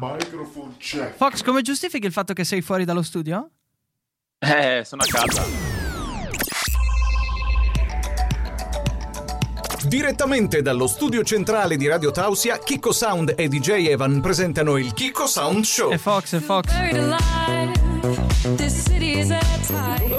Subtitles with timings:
[0.00, 1.14] Microphone check.
[1.14, 3.50] Fox, come giustifichi il fatto che sei fuori dallo studio?
[4.38, 5.44] Eh, sono a casa.
[9.86, 15.26] Direttamente dallo studio centrale di Radio Tausia, Kiko Sound e DJ Evan presentano il Kiko
[15.26, 15.90] Sound Show.
[15.90, 16.70] È Fox, è Fox.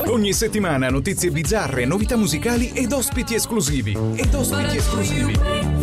[0.06, 3.98] Ogni settimana notizie bizzarre, novità musicali ed ospiti esclusivi.
[4.16, 5.81] Ed ospiti esclusivi.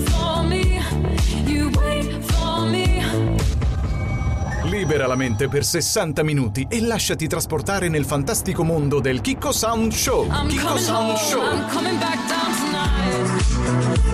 [4.88, 9.92] Libera la mente per 60 minuti e lasciati trasportare nel fantastico mondo del Kiko Sound
[9.92, 10.26] Show.
[10.46, 11.42] Kiko Sound Show.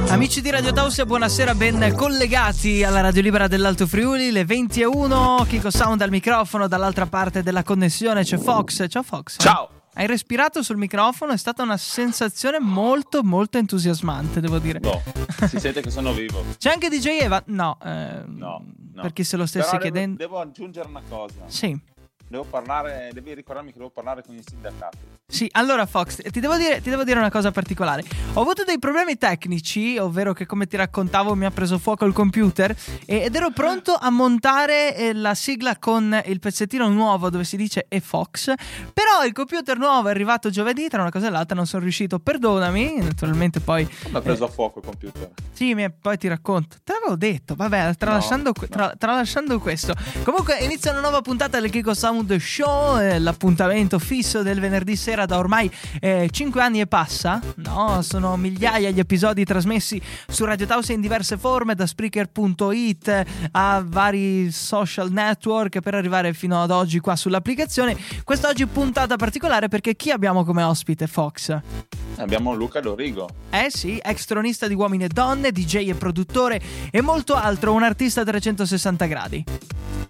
[0.08, 4.84] Amici di Radio Tausia, buonasera, ben collegati alla Radio Libera dell'Alto Friuli, le 20 e
[4.84, 8.88] 1, Kiko Sound al microfono, dall'altra parte della connessione c'è Fox.
[8.88, 9.36] Ciao Fox.
[9.38, 9.83] Ciao.
[9.96, 14.80] Hai respirato sul microfono, è stata una sensazione molto molto entusiasmante, devo dire.
[14.80, 15.00] No,
[15.46, 16.42] si sente che sono vivo.
[16.58, 17.40] C'è anche DJ Eva?
[17.46, 19.02] No, eh, No, no.
[19.02, 20.16] per chi se lo stesse Però devo- chiedendo.
[20.16, 21.42] Devo, aggiungere una cosa.
[21.46, 21.78] Sì.
[22.26, 24.98] Devo parlare, devi ricordarmi che devo parlare con i sindacati.
[25.26, 28.04] Sì, allora Fox, ti devo, dire, ti devo dire una cosa particolare.
[28.34, 32.12] Ho avuto dei problemi tecnici, ovvero che come ti raccontavo mi ha preso fuoco il
[32.12, 37.56] computer ed ero pronto a montare eh, la sigla con il pezzettino nuovo dove si
[37.56, 38.52] dice e Fox,
[38.92, 42.18] però il computer nuovo è arrivato giovedì, tra una cosa e l'altra non sono riuscito,
[42.18, 43.88] perdonami, naturalmente poi...
[44.10, 45.30] Mi ha preso a fuoco il computer.
[45.52, 46.76] Sì, mi- poi ti racconto.
[46.84, 49.94] Te l'avevo detto, vabbè, tralasciando, No, tra- tralasciando questo.
[50.22, 55.22] Comunque inizia una nuova puntata del Kiko Sound Show, eh, l'appuntamento fisso del venerdì sera
[55.26, 57.40] da ormai 5 anni e passa.
[57.56, 63.26] No, sono migliaia gli episodi trasmessi su Radio Tausia in diverse forme, da Spreaker.it eh,
[63.52, 67.96] a vari social network per arrivare fino ad oggi qua sull'applicazione.
[68.22, 72.03] Quest'oggi puntata particolare perché chi abbiamo come ospite, Fox?
[72.16, 73.28] Abbiamo Luca Dorigo.
[73.50, 77.82] Eh sì, ex tronista di Uomini e Donne, DJ e produttore e molto altro, un
[77.82, 79.44] artista a 360 gradi.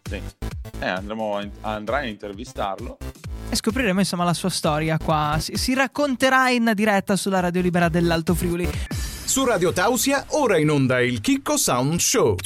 [0.03, 0.21] Sì.
[0.81, 2.99] Eh, andremo a, andrai a intervistarlo.
[3.49, 5.37] E scopriremo insomma la sua storia qua.
[5.41, 8.69] Si, si racconterà in diretta sulla Radio Libera dell'Alto Friuli.
[9.25, 12.37] Su Radio Tausia, ora in onda il Kiko Sound Show.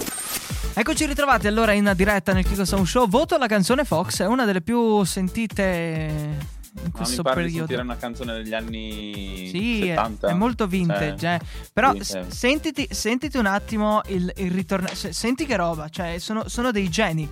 [0.75, 3.09] Eccoci ritrovati allora in diretta nel Kiko Sound Show.
[3.09, 7.43] Voto la canzone Fox, è una delle più sentite in Ah, mi questo pare di
[7.49, 7.67] periodo.
[7.67, 10.29] sentire una canzone degli anni Sì, è, 70.
[10.29, 11.41] è molto vintage, Eh, eh.
[11.73, 14.89] però sì, s- sentiti, sentiti un attimo il, il ritorno.
[14.93, 17.29] se- Senti che roba, cioè sono, sono dei geni.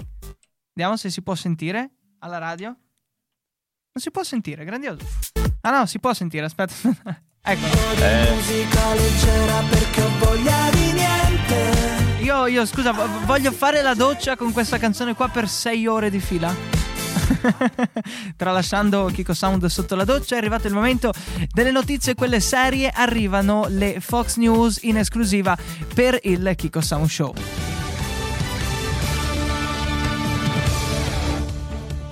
[0.73, 2.69] Vediamo se si può sentire alla radio.
[2.69, 4.99] Non si può sentire, grandioso.
[5.63, 6.75] Ah no, si può sentire, aspetta.
[7.49, 7.73] Eccolo.
[8.03, 9.47] Eh,
[12.23, 16.11] Io, io scusa, vo- voglio fare la doccia con questa canzone qua per sei ore
[16.11, 16.53] di fila.
[18.37, 21.13] Tralasciando Kiko Sound sotto la doccia, è arrivato il momento
[21.53, 22.91] delle notizie, quelle serie.
[22.93, 25.57] Arrivano le Fox News in esclusiva
[25.95, 27.35] per il Kiko Sound Show.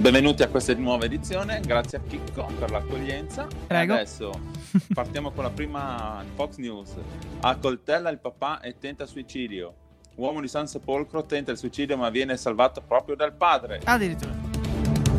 [0.05, 1.61] benvenuti a questa nuova edizione.
[1.65, 3.47] Grazie a Chicco per l'accoglienza.
[3.67, 3.95] Prego.
[3.95, 4.33] Adesso
[4.93, 6.95] partiamo con la prima Fox News.
[7.41, 9.75] Accoltella il papà e tenta suicidio.
[10.17, 13.81] Uomo di San Sepolcro tenta il suicidio ma viene salvato proprio dal padre.
[13.83, 14.44] Addirittura.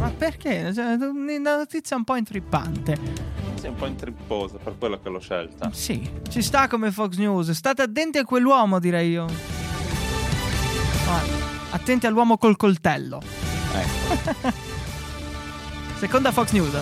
[0.06, 0.72] Ma perché?
[0.72, 2.96] Cioè, una notizia un po' intrippante.
[3.56, 5.72] Sei un po' intripposa per quello che l'ho scelta.
[5.74, 7.50] Sì, ci sta come Fox News.
[7.50, 9.26] State attenti a quell'uomo, direi io.
[11.06, 11.34] Guarda,
[11.72, 13.20] attenti all'uomo col coltello.
[13.74, 14.54] Ecco.
[15.98, 16.78] Seconda Fox News.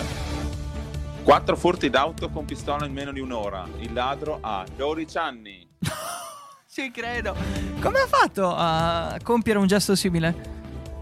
[1.22, 3.66] Quattro furti d'auto con pistola in meno di un'ora.
[3.78, 5.66] Il ladro ha 12 anni.
[6.70, 7.34] Ci credo.
[7.80, 10.53] Come ha fatto a compiere un gesto simile?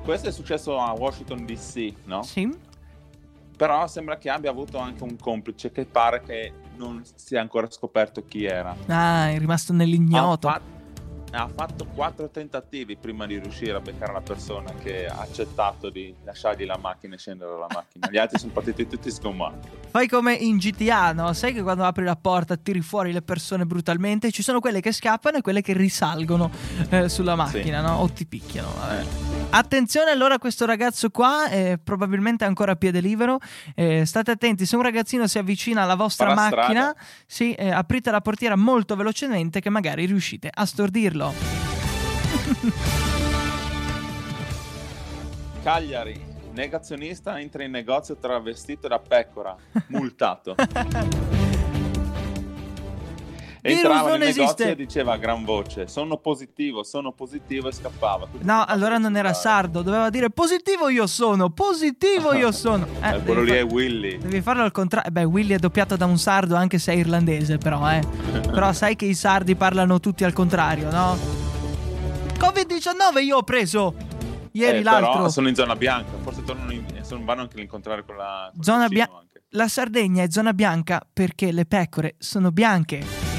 [0.04, 2.22] Questo è successo a Washington DC, no?
[2.22, 2.52] Sì.
[3.56, 8.24] Però sembra che abbia avuto anche un complice che pare che non sia ancora scoperto
[8.24, 8.74] chi era.
[8.86, 10.48] Ah, è rimasto nell'ignoto.
[10.48, 10.60] Ha, fa-
[11.32, 16.14] ha fatto quattro tentativi prima di riuscire a beccare la persona che ha accettato di
[16.24, 18.08] lasciargli la macchina e scendere dalla macchina.
[18.10, 19.68] Gli altri sono partiti tutti sgommati.
[19.90, 21.32] Fai come in GTA, no?
[21.32, 24.30] Sai che quando apri la porta tiri fuori le persone brutalmente?
[24.30, 26.50] Ci sono quelle che scappano e quelle che risalgono
[26.90, 27.96] eh, sulla macchina, no?
[27.96, 28.68] O ti picchiano.
[28.78, 29.00] vabbè.
[29.00, 29.32] Eh.
[29.54, 33.38] Attenzione allora a questo ragazzo qua, eh, probabilmente è ancora a piede libero.
[33.74, 36.96] Eh, state attenti, se un ragazzino si avvicina alla vostra Farà macchina,
[37.26, 41.21] sì, eh, aprite la portiera molto velocemente che magari riuscite a stordirlo.
[45.62, 46.20] Cagliari,
[46.52, 49.56] negazionista entra in negozio travestito da pecora,
[49.88, 50.54] multato.
[53.64, 54.70] Entrava non nel negozio esiste.
[54.70, 58.26] e diceva a gran voce: Sono positivo, sono positivo e scappava.
[58.26, 62.86] Tutti No, allora non era sardo, doveva dire positivo io sono, positivo io sono.
[63.00, 64.18] Eh, devi quello lì fa- è Willy.
[64.18, 65.10] Devi farlo al contrario.
[65.12, 68.00] Beh, Willy è doppiato da un sardo anche se è irlandese, però, eh.
[68.50, 71.16] però sai che i sardi parlano tutti al contrario, no?
[72.38, 73.94] Covid-19 io ho preso.
[74.52, 75.12] ieri Eh, l'altro.
[75.12, 78.50] Però sono in zona bianca, forse tornano in, sono- vanno anche a incontrare con la...
[78.52, 79.42] con Zona vicino bia- anche.
[79.50, 83.30] La Sardegna è zona bianca perché le pecore sono bianche.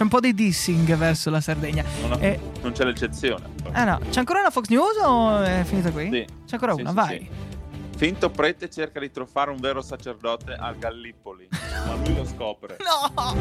[0.00, 1.84] C'è un po' di dissing verso la Sardegna.
[2.08, 3.44] Non, Eh, non c'è l'eccezione.
[3.72, 6.04] ah no, c'è ancora una Fox News o è finita qui?
[6.10, 6.24] Sì.
[6.46, 7.18] C'è ancora Sì, una, sì, vai.
[7.18, 7.28] sì.
[7.98, 11.48] Finto prete cerca di truffare un vero sacerdote a Gallipoli,
[11.86, 12.78] ma lui lo scopre.
[13.12, 13.34] No!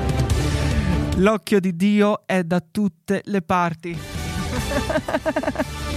[1.15, 3.97] L'occhio di Dio è da tutte le parti.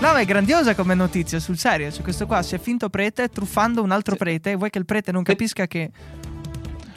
[0.00, 1.90] No, ma è grandiosa come notizia, sul serio.
[1.92, 4.54] Cioè, questo qua si è finto prete truffando un altro prete.
[4.56, 5.90] Vuoi che il prete non capisca che.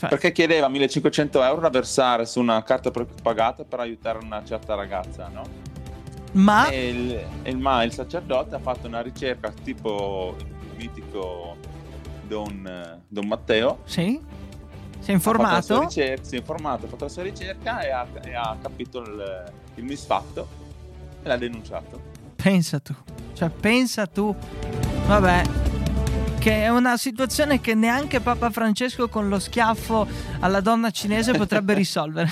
[0.07, 5.27] Perché chiedeva 1500 euro da versare su una carta prepagata per aiutare una certa ragazza,
[5.27, 5.43] no?
[6.33, 6.67] ma.
[6.69, 11.55] E il, il- ma il sacerdote ha fatto una ricerca tipo il mitico
[12.27, 13.79] Don, Don Matteo.
[13.85, 14.19] Sì?
[14.99, 15.81] Si è informato?
[15.81, 19.51] ricerca, si è informato, ha fatto la sua ricerca e ha, e ha capito il,
[19.75, 20.47] il misfatto
[21.21, 22.01] e l'ha denunciato.
[22.35, 22.95] Pensa tu.
[23.33, 24.33] Cioè, pensa tu.
[25.05, 25.72] Vabbè.
[26.43, 30.05] Che è una situazione che neanche Papa Francesco con lo schiaffo
[30.41, 32.29] alla donna cinese potrebbe risolvere.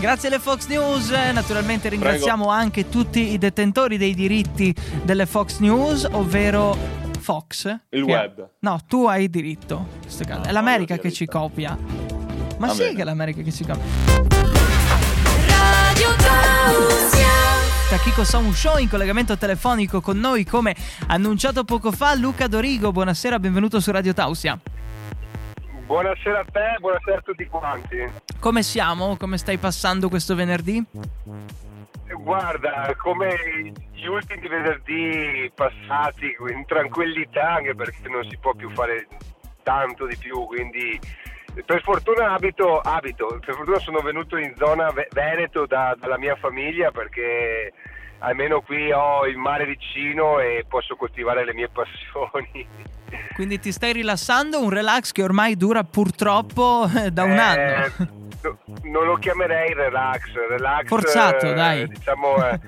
[0.00, 6.08] Grazie alle Fox News, naturalmente ringraziamo anche tutti i detentori dei diritti delle Fox News,
[6.10, 6.76] ovvero
[7.20, 7.72] Fox.
[7.90, 8.48] Il web.
[8.58, 9.86] No, tu hai diritto.
[9.92, 10.40] in questo caso.
[10.40, 11.78] No, è l'America io ho che ci copia.
[12.58, 12.94] Ma Va sì bene.
[12.96, 13.84] che è l'America che ci copia.
[15.46, 17.21] Radio Tausia.
[17.92, 20.74] Da Kiko Sound Show in collegamento telefonico con noi come
[21.08, 22.90] annunciato poco fa Luca Dorigo.
[22.90, 24.58] Buonasera, benvenuto su Radio Tausia.
[25.84, 28.02] Buonasera a te, buonasera a tutti quanti.
[28.40, 29.18] Come siamo?
[29.18, 30.82] Come stai passando questo venerdì?
[32.16, 39.06] Guarda, come gli ultimi venerdì passati in tranquillità, anche perché non si può più fare
[39.62, 40.98] tanto di più, quindi
[41.64, 46.34] per fortuna abito, abito per fortuna sono venuto in zona Ve- Veneto da- dalla mia
[46.36, 47.72] famiglia perché
[48.20, 52.66] almeno qui ho il mare vicino e posso coltivare le mie passioni.
[53.34, 57.92] Quindi ti stai rilassando, un relax che ormai dura purtroppo eh, da un Eh, anno.
[58.42, 61.86] no- non lo chiamerei relax, relax Forzato, eh, dai.
[61.88, 62.58] Diciamo, eh,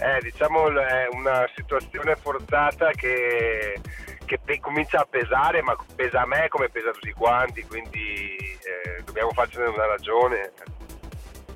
[0.00, 3.80] eh, diciamo è una situazione forzata che,
[4.24, 8.36] che pe- comincia a pesare, ma pesa a me come pesa a tutti quanti, quindi
[8.36, 10.52] eh, dobbiamo farcene una ragione.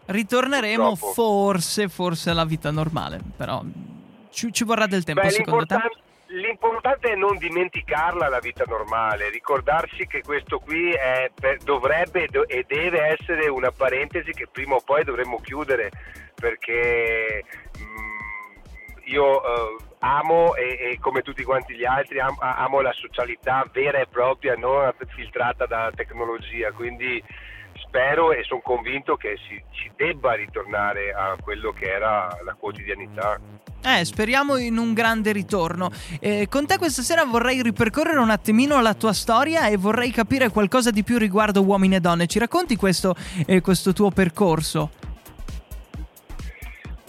[0.07, 1.13] Ritorneremo purtroppo.
[1.13, 3.63] forse, forse alla vita normale, però
[4.31, 5.75] ci, ci vorrà del tempo Beh, secondo te?
[5.75, 12.27] l'importan- L'importante è non dimenticarla la vita normale, ricordarsi che questo qui è per- dovrebbe
[12.27, 15.89] do- e deve essere una parentesi che prima o poi dovremmo chiudere
[16.35, 17.45] perché
[17.79, 23.69] mm, io eh, amo e, e come tutti quanti gli altri am- amo la socialità
[23.73, 27.23] vera e propria, non filtrata dalla tecnologia, quindi
[27.79, 33.39] spero e sono convinto che si, si debba ritornare a quello che era la quotidianità.
[33.83, 35.91] Eh, speriamo in un grande ritorno.
[36.21, 40.49] Eh, con te questa sera vorrei ripercorrere un attimino la tua storia e vorrei capire
[40.49, 42.27] qualcosa di più riguardo uomini e donne.
[42.27, 43.15] Ci racconti questo,
[43.47, 44.91] eh, questo tuo percorso?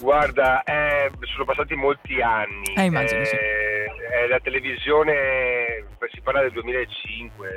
[0.00, 2.72] Guarda, eh, sono passati molti anni.
[2.76, 3.34] Eh, immagino, sì.
[3.34, 7.48] eh, la televisione, si parla del 2005,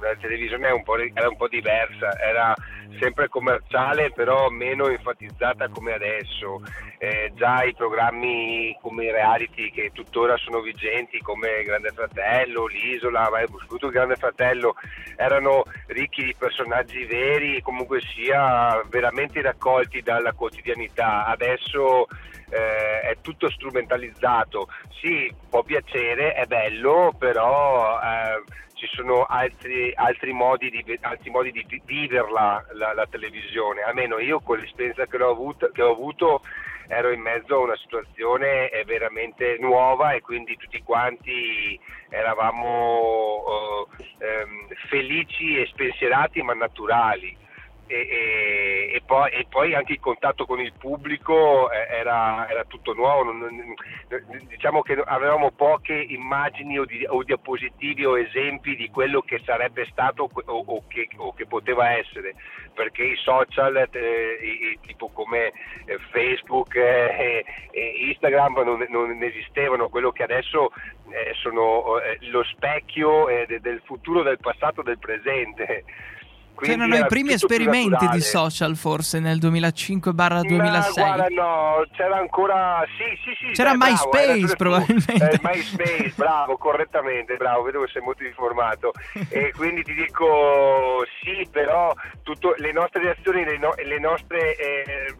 [0.00, 0.82] la televisione un
[1.14, 2.54] era un po' diversa, era
[2.98, 6.62] sempre commerciale però meno enfatizzata come adesso.
[6.98, 13.28] Eh, già i programmi come i reality che tuttora sono vigenti come Grande Fratello, l'Isola,
[13.30, 14.74] ma soprattutto Grande Fratello
[15.16, 21.26] erano ricchi di personaggi veri, comunque sia veramente raccolti dalla quotidianità.
[21.26, 22.06] Adesso
[22.50, 24.68] eh, è tutto strumentalizzato.
[25.00, 28.42] Sì, può piacere, è bello, però eh,
[28.76, 33.82] ci sono altri, altri, modi di, altri modi di vi- viverla la, la televisione.
[33.82, 36.42] Almeno io con l'esperienza che avuto, che ho avuto
[36.88, 41.78] ero in mezzo a una situazione eh, veramente nuova e quindi tutti quanti
[42.10, 44.46] eravamo eh,
[44.88, 47.36] felici e spensierati ma naturali.
[47.88, 52.92] E, e- poi, e poi anche il contatto con il pubblico eh, era, era tutto
[52.94, 53.74] nuovo, non- non-
[54.48, 59.86] diciamo che avevamo poche immagini o, di, o diapositivi o esempi di quello che sarebbe
[59.90, 62.34] stato o, o che, o che poteva essere,
[62.74, 65.52] perché i social eh, tipo come
[65.84, 70.70] eh, Facebook eh, e Instagram non, non esistevano, quello che adesso
[71.10, 75.84] eh, sono eh, lo specchio eh, de- del futuro, del passato, del presente
[76.60, 80.92] C'erano i primi esperimenti di social forse nel 2005-2006.
[80.94, 82.84] guarda, no, c'era ancora...
[82.96, 83.52] Sì, sì, sì.
[83.52, 85.30] C'era beh, MySpace bravo, probabilmente.
[85.30, 88.92] Eh, MySpace, bravo, correttamente, bravo, vedo che sei molto informato.
[89.28, 95.14] e quindi ti dico sì, però tutto, le nostre reazioni, le, no, le nostre eh,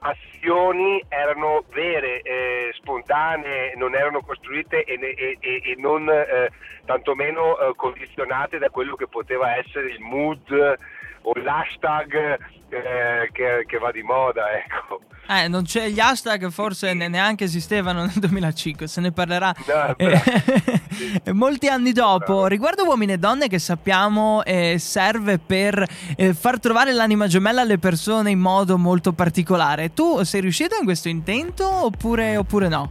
[0.00, 6.50] azioni erano vere, eh, spontanee, non erano costruite e, e, e non eh,
[6.84, 10.78] tantomeno eh, condizionate da quello che poteva essere il mood
[11.22, 12.38] o l'hashtag
[12.70, 15.00] eh, che, che, va di moda, ecco.
[15.28, 21.32] Eh, non c'è gli hashtag, forse neanche esistevano nel 2005, se ne parlerà no, eh,
[21.32, 22.32] molti anni dopo.
[22.32, 22.46] No.
[22.46, 25.84] Riguardo uomini e donne che sappiamo eh, serve per
[26.16, 29.92] eh, far trovare l'anima gemella alle persone in modo molto particolare.
[29.92, 32.90] Tu sei riuscito in questo intento oppure, oppure no?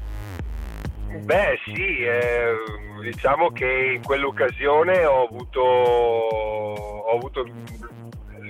[1.24, 2.54] Beh sì, eh,
[3.02, 7.46] diciamo che in quell'occasione ho avuto, ho avuto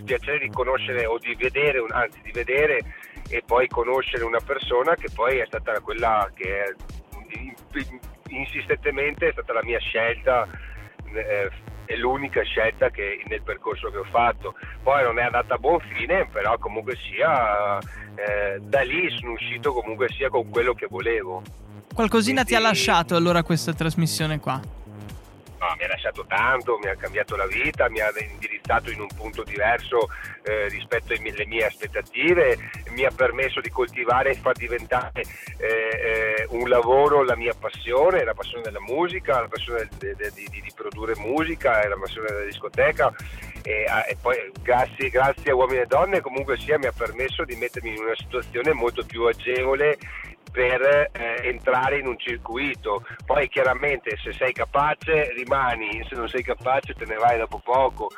[0.09, 2.79] piacere di conoscere o di vedere, anzi di vedere
[3.29, 6.73] e poi conoscere una persona che poi è stata quella che è,
[8.29, 10.47] insistentemente è stata la mia scelta.
[11.13, 11.49] Eh,
[11.85, 14.53] è l'unica scelta che nel percorso che ho fatto.
[14.83, 19.73] Poi non è andata a buon fine, però comunque sia eh, da lì sono uscito
[19.73, 21.41] comunque sia con quello che volevo.
[21.93, 22.49] Qualcosina Quindi...
[22.51, 24.59] ti ha lasciato allora questa trasmissione qua?
[25.59, 29.09] No, mi ha lasciato tanto, mi ha cambiato la vita, mi ha indirizzato in un
[29.13, 30.07] punto diverso
[30.43, 32.57] eh, rispetto alle mie aspettative,
[32.91, 35.21] mi ha permesso di coltivare e far diventare
[35.57, 40.47] eh, eh, un lavoro la mia passione, la passione della musica, la passione di, di,
[40.49, 43.13] di, di produrre musica la passione della discoteca
[43.63, 47.55] e, e poi grazie, grazie, a uomini e donne comunque sia mi ha permesso di
[47.55, 49.97] mettermi in una situazione molto più agevole
[50.51, 53.05] per eh, entrare in un circuito.
[53.25, 58.09] Poi chiaramente se sei capace rimani, se non sei capace te ne vai dopo poco.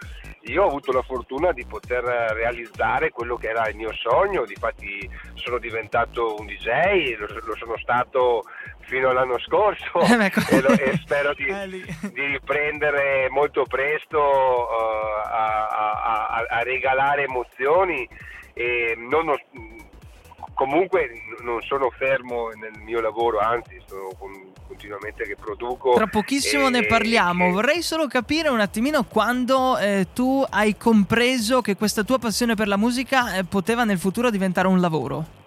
[0.45, 5.07] Io ho avuto la fortuna di poter realizzare quello che era il mio sogno, difatti
[5.35, 8.43] sono diventato un DJ, lo, lo sono stato
[8.91, 11.67] fino all'anno scorso eh, e, lo, e, spero di, eh,
[12.11, 18.07] di, riprendere molto presto uh, a, a, a, a, regalare emozioni
[18.53, 19.33] e non,
[20.53, 24.09] comunque non sono fermo nel mio lavoro, anzi sono
[24.67, 25.93] continuamente che produco.
[25.93, 27.51] Tra pochissimo e, ne parliamo, e...
[27.51, 32.67] vorrei solo capire un attimino quando eh, tu hai compreso che questa tua passione per
[32.67, 35.39] la musica eh, poteva nel futuro diventare un lavoro.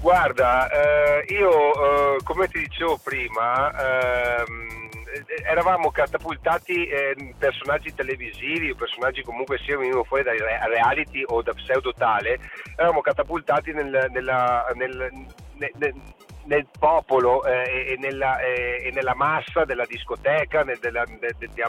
[0.00, 4.99] Guarda, eh, io eh, come ti dicevo prima, ehm,
[5.46, 11.92] eravamo catapultati eh, personaggi televisivi, personaggi comunque sia venivano fuori da reality o da pseudo
[11.92, 12.38] tale,
[12.76, 15.10] eravamo catapultati nel, nella, nel,
[15.56, 15.94] nel, nel
[16.78, 21.62] popolo eh, e, nella, eh, e, nella, massa della discoteca nel, della, de, de, de,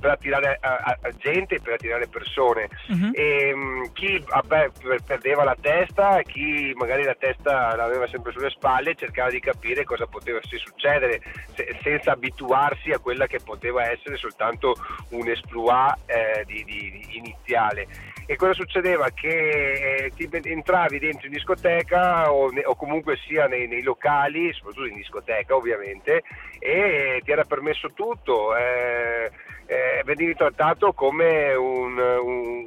[0.00, 2.68] per attirare a, a gente, per attirare persone.
[2.88, 3.10] Uh-huh.
[3.14, 4.70] E, um, chi vabbè,
[5.04, 10.06] perdeva la testa, chi magari la testa l'aveva sempre sulle spalle, cercava di capire cosa
[10.06, 11.22] poteva succedere
[11.54, 14.74] se, senza abituarsi a quella che poteva essere soltanto
[15.10, 17.86] un esploit eh, di, di, di iniziale
[18.30, 19.08] e cosa succedeva?
[19.08, 24.17] Che eh, ti entravi dentro in discoteca o, ne, o comunque sia nei, nei, locali,
[24.52, 26.22] soprattutto in discoteca ovviamente,
[26.58, 29.30] e ti era permesso tutto, eh,
[29.66, 32.64] eh, venivi trattato come un, un,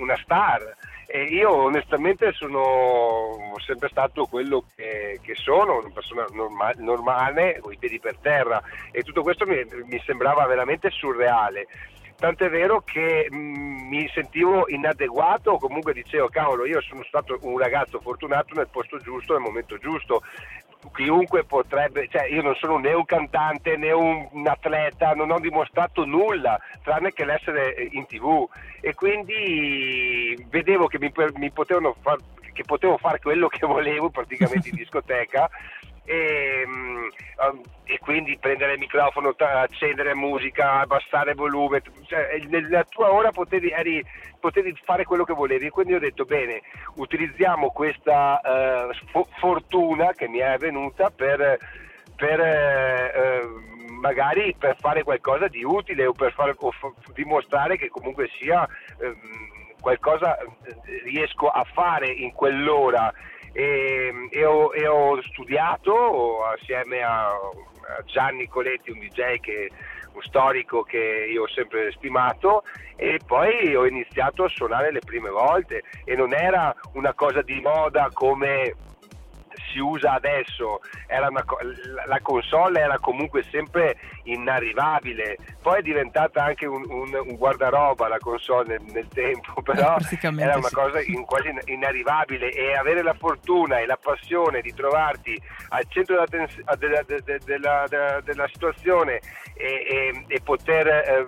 [0.00, 0.76] una star.
[1.06, 7.70] E io onestamente sono sempre stato quello che, che sono, una persona norma, normale, con
[7.70, 8.62] i piedi per terra.
[8.90, 11.66] E tutto questo mi, mi sembrava veramente surreale
[12.22, 17.98] tant'è vero che mm, mi sentivo inadeguato comunque dicevo cavolo io sono stato un ragazzo
[17.98, 20.22] fortunato nel posto giusto nel momento giusto
[20.94, 25.38] chiunque potrebbe, cioè io non sono né un cantante né un, un, atleta, non ho
[25.38, 28.48] dimostrato nulla tranne che l'essere in tv
[28.80, 32.18] e quindi vedevo che mi, mi potevano far,
[32.52, 35.48] che potevo fare quello che volevo praticamente in discoteca
[36.04, 37.10] e, um,
[37.84, 44.04] e, quindi prendere il microfono, accendere musica, abbassare volume, cioè, nella tua ora potevi, eri,
[44.40, 45.68] potevi, fare quello che volevi.
[45.70, 46.62] Quindi ho detto bene,
[46.96, 51.58] utilizziamo questa uh, fortuna che mi è venuta per,
[52.16, 57.88] per uh, magari per fare qualcosa di utile o per fare, o f- dimostrare che
[57.88, 58.66] comunque sia
[58.98, 60.36] uh, qualcosa
[61.04, 63.12] riesco a fare in quell'ora
[63.52, 67.30] e, e, ho, e ho, studiato assieme a,
[68.06, 69.70] Gianni Coletti, un DJ che
[70.14, 72.64] un storico che io ho sempre stimato
[72.96, 75.82] e poi ho iniziato a suonare le prime volte.
[76.04, 78.74] E non era una cosa di moda come
[79.72, 81.44] si usa adesso, una,
[82.06, 88.18] la console era comunque sempre inarrivabile, poi è diventata anche un, un, un guardaroba la
[88.18, 90.74] console nel, nel tempo, però era una sì.
[90.74, 96.22] cosa in, quasi inarrivabile e avere la fortuna e la passione di trovarti al centro
[96.28, 97.02] della, della,
[97.44, 99.20] della, della, della situazione
[99.54, 101.24] e, e, e poter eh,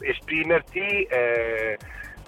[0.00, 1.78] esprimerti eh,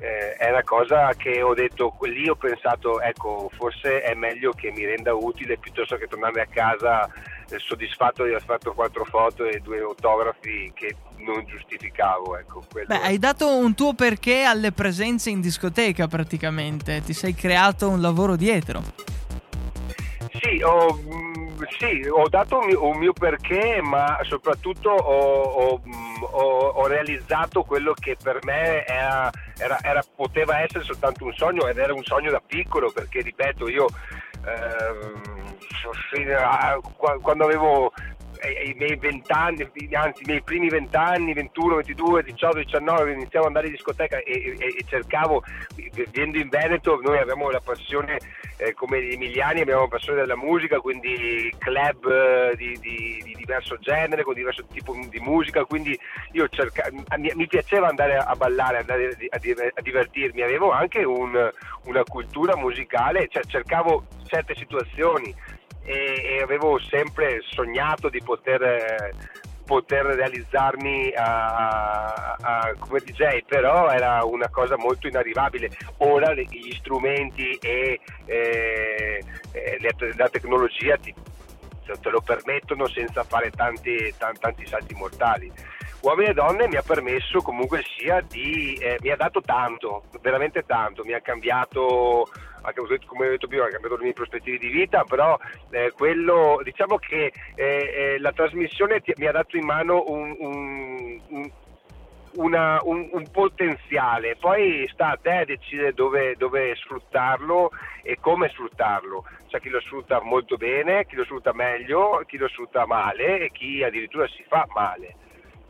[0.01, 4.71] eh, è una cosa che ho detto, lì ho pensato, ecco, forse è meglio che
[4.71, 9.45] mi renda utile piuttosto che tornare a casa eh, soddisfatto di aver fatto quattro foto
[9.45, 12.39] e due autografi che non giustificavo.
[12.39, 17.91] Ecco, Beh, hai dato un tuo perché alle presenze in discoteca praticamente, ti sei creato
[17.91, 18.83] un lavoro dietro.
[20.33, 21.40] Sì, ho, mm,
[21.79, 25.81] sì, ho dato un mio, un mio, perché, ma soprattutto ho,
[26.31, 31.67] ho, ho, realizzato quello che per me era, era, era, poteva essere soltanto un sogno
[31.67, 33.87] ed era un sogno da piccolo perché, ripeto, io
[34.47, 35.21] eh,
[37.23, 37.93] quando avevo
[38.43, 43.67] ai miei vent'anni, anzi i miei primi vent'anni, 21, 22, 18, 19, iniziavo ad andare
[43.67, 45.43] in discoteca e, e, e cercavo,
[45.93, 48.19] vivendo in Veneto, noi abbiamo la passione,
[48.57, 53.35] eh, come gli emiliani, abbiamo la passione della musica, quindi club eh, di, di, di,
[53.35, 55.99] diverso genere, con diverso tipo di musica, quindi
[56.33, 59.39] io cerca, mi, mi, piaceva andare a ballare, andare a,
[59.75, 61.51] a divertirmi, avevo anche un,
[61.85, 65.35] una cultura musicale, cioè cercavo certe situazioni
[65.83, 69.15] e, e avevo sempre sognato di poter,
[69.65, 75.71] poter realizzarmi a, a, a, come DJ, però era una cosa molto inarrivabile.
[75.99, 81.15] Ora gli strumenti e eh, eh, la tecnologia ti,
[82.01, 85.53] te lo permettono senza fare tanti, tanti, tanti salti mortali.
[86.03, 90.65] Uomini e donne mi ha permesso comunque sia di, eh, mi ha dato tanto, veramente
[90.65, 92.27] tanto, mi ha cambiato
[93.07, 95.39] come ho detto prima, ha cambiato le mie prospettive di vita, però
[95.71, 100.37] eh, quello, diciamo che eh, eh, la trasmissione ti, mi ha dato in mano un,
[100.39, 101.51] un, un
[102.33, 107.71] una, un, un, potenziale, poi sta a te decidere dove, dove, sfruttarlo
[108.03, 109.25] e come sfruttarlo.
[109.49, 113.51] C'è chi lo sfrutta molto bene, chi lo sfrutta meglio, chi lo sfrutta male e
[113.51, 115.17] chi addirittura si fa male.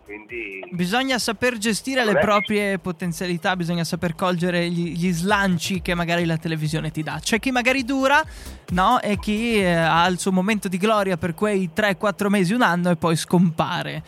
[0.04, 0.64] Quindi...
[0.70, 6.36] Bisogna saper gestire le proprie potenzialità, bisogna saper cogliere gli, gli, slanci che magari la
[6.36, 7.18] televisione ti dà.
[7.20, 8.22] C'è chi magari dura,
[8.70, 9.00] no?
[9.00, 12.90] E chi eh, ha il suo momento di gloria per quei 3-4 mesi, un anno
[12.90, 14.02] e poi scompare.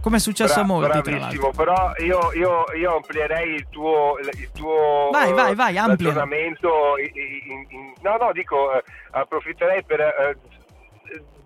[0.00, 4.50] Come è successo Bra- a molti, bravissimo, però io, io, io, amplierei il tuo, il
[4.52, 6.96] tuo vai, vai, vai, ragionamento.
[6.96, 10.36] In, in, in, no, no, dico, eh, approfitterei per eh,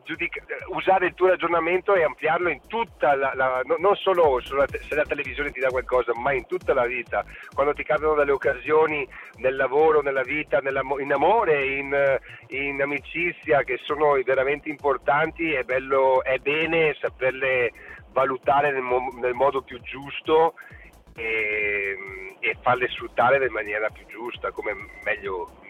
[0.05, 4.95] giudica- usare il tuo ragionamento e ampliarlo in tutta la, la non solo sulla, se
[4.95, 7.25] la televisione ti dà qualcosa, ma in tutta la vita.
[7.53, 13.79] Quando ti capitano delle occasioni nel lavoro, nella vita, in amore, in, in, amicizia che
[13.83, 17.73] sono veramente importanti, è, bello, è bene saperle
[18.12, 18.85] valutare nel,
[19.21, 20.55] nel modo più giusto
[21.17, 21.97] e,
[22.38, 25.62] e farle sfruttare in maniera più giusta, come meglio,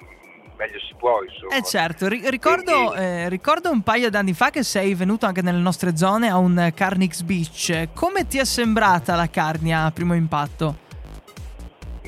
[0.56, 1.22] meglio si può.
[1.22, 1.56] Insomma.
[1.56, 3.04] Eh certo, Ri- ricordo, Quindi...
[3.04, 6.72] eh, ricordo, un paio d'anni fa che sei venuto anche nelle nostre zone a un
[6.74, 7.88] Carnix Beach.
[7.94, 10.82] Come ti è sembrata la Carnia a primo impatto?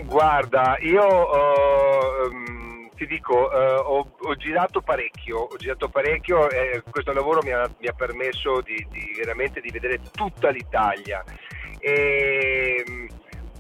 [0.05, 7.13] Guarda, io uh, ti dico, uh, ho, ho, girato parecchio, ho girato parecchio e questo
[7.13, 11.25] lavoro mi ha, mi ha permesso di, di, veramente di vedere tutta l'Italia.
[11.79, 12.76] E,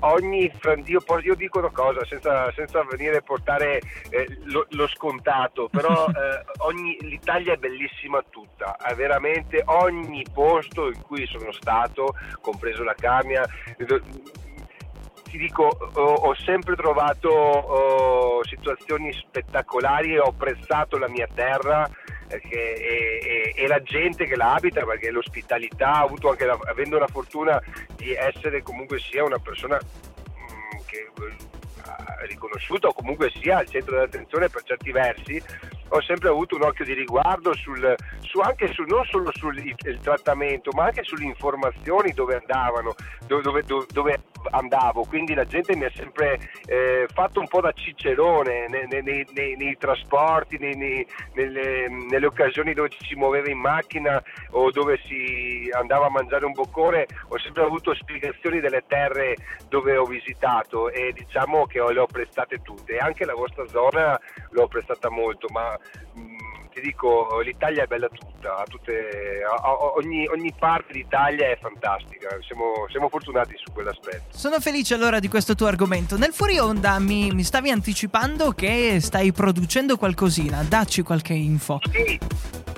[0.00, 0.52] ogni
[0.84, 3.80] io, io, dico una cosa senza, senza venire a portare
[4.10, 10.88] eh, lo, lo, scontato però eh, ogni, l'Italia è bellissima tutta è veramente ogni posto
[10.88, 13.44] in cui sono stato compreso la Camia
[13.76, 21.88] ti dico ho, ho sempre trovato oh, situazioni spettacolari e ho apprezzato la mia terra
[22.28, 26.98] e, e, e, la gente che la abita, perché l'ospitalità, ha avuto anche la, avendo
[26.98, 27.60] la fortuna
[27.94, 31.10] di essere comunque sia una persona mh, mm, che
[32.26, 35.42] riconosciuta o comunque sia al centro dell'attenzione per certi versi,
[35.88, 38.40] ho sempre avuto un occhio di riguardo sul, su
[38.72, 42.94] su, non solo sul trattamento, ma anche sulle informazioni dove andavano,
[43.26, 44.20] dove, dove, dove
[44.50, 45.04] andavo.
[45.04, 49.56] Quindi la gente mi ha sempre eh, fatto un po' da cicerone nei, nei, nei,
[49.56, 56.06] nei trasporti, nelle, nelle, occasioni dove ci si muoveva in macchina o dove si andava
[56.06, 57.06] a mangiare un boccone.
[57.28, 59.36] Ho sempre avuto spiegazioni delle terre
[59.68, 62.98] dove ho visitato e diciamo che le ho prestate tutte.
[62.98, 64.18] Anche la vostra zona
[64.50, 65.75] l'ho prestata molto, ma
[66.14, 69.40] mh, ti dico, l'Italia è bella tutta, tutte,
[69.96, 74.36] ogni, ogni, parte d'Italia è fantastica, siamo, siamo, fortunati su quell'aspetto.
[74.36, 76.18] Sono felice allora di questo tuo argomento.
[76.18, 81.80] Nel fuori onda mi, mi stavi anticipando che stai producendo qualcosina, dacci qualche info.
[81.90, 82.18] Sì,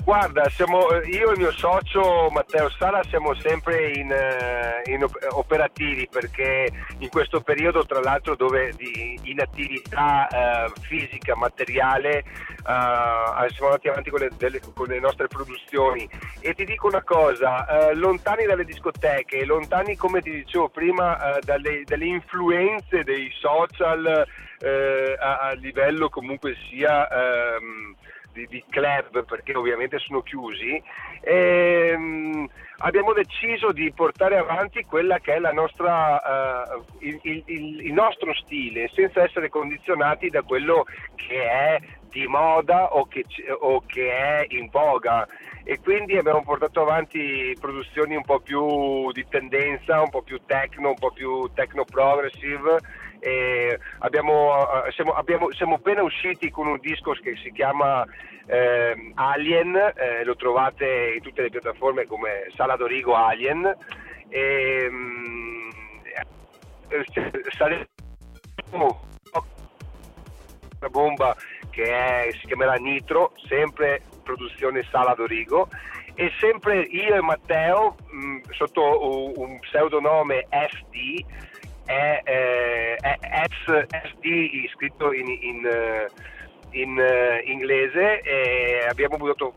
[0.09, 6.67] Guarda, siamo, io e mio socio Matteo Sala siamo sempre in, eh, in, operativi perché
[6.97, 14.09] in questo periodo, tra l'altro, dove di inattività eh, fisica, materiale, eh, siamo andati avanti
[14.09, 16.09] con le, delle, con le, nostre produzioni.
[16.39, 21.41] E ti dico una cosa, eh, lontani dalle discoteche, lontani, come ti dicevo prima, eh,
[21.41, 24.25] dalle, dalle, influenze dei social
[24.59, 27.07] eh, a, a, livello comunque sia...
[27.09, 27.95] Ehm,
[28.33, 30.81] di, di club perché ovviamente sono chiusi,
[31.21, 37.43] ehm, abbiamo deciso di portare avanti quella che è la nostra, uh, il, il,
[37.85, 43.25] il, nostro stile senza essere condizionati da quello che è di moda o che,
[43.59, 45.27] o che è in voga
[45.69, 50.89] e quindi abbiamo portato avanti produzioni un po' più di tendenza, un po' più techno,
[50.89, 52.79] un po' più techno progressive
[53.99, 58.03] abbiamo, eh, siamo, abbiamo, siamo, appena usciti con un disco che si chiama
[58.47, 63.71] eh, Alien, eh, lo trovate in tutte le piattaforme come Sala Dorigo Alien.
[64.29, 65.69] E, um,
[67.57, 69.01] saremo
[70.79, 71.35] una bomba
[71.69, 75.67] che è, si chiamerà Nitro, sempre produzione Sala Dorigo.
[76.13, 81.25] E sempre io e Matteo mh, sotto un pseudonome SD
[81.85, 86.07] è, eh, è SD scritto in, in, eh,
[86.71, 89.55] in uh, inglese e abbiamo buttato,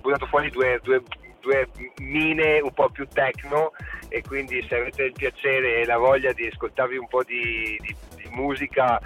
[0.00, 1.02] buttato fuori due, due,
[1.40, 1.68] due,
[2.00, 3.72] mine un po' più techno
[4.08, 7.94] e quindi se avete il piacere e la voglia di ascoltarvi un po' di, di,
[8.16, 8.98] di musica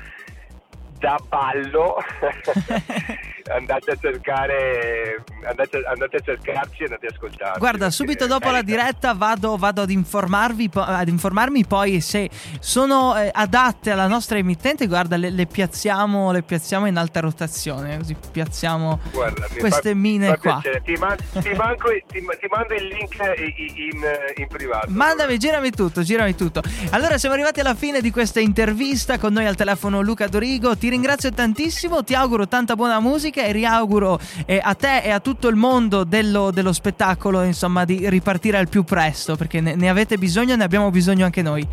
[1.03, 1.97] da ballo.
[3.51, 8.63] Andate a cercare andate, andate, a cercarci e andate a ascoltarci guarda subito dopo la
[8.63, 14.87] diretta vado, vado ad, informarvi, ad informarmi poi se sono eh, adatte alla nostra emittente.
[14.87, 20.39] Guarda le, le, piazziamo, le piazziamo in alta rotazione così piazziamo guarda, queste fa, mine
[20.39, 20.61] qua.
[20.85, 24.03] ti, man, ti, manco, ti, ti, mando il link in, in,
[24.37, 26.63] in privato mandami girami tutto girami tutto.
[26.91, 29.19] Allora siamo arrivati alla fine di questa intervista.
[29.19, 33.53] Con noi al telefono Luca Dorigo ti ringrazio tantissimo ti auguro tanta buona musica e
[33.53, 38.59] riauguro eh, a te e a tutto il mondo dello, dello, spettacolo, insomma, di ripartire
[38.59, 41.67] al più presto, perché ne, ne avete bisogno e ne abbiamo bisogno anche noi.